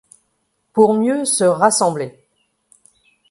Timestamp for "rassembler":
1.43-2.25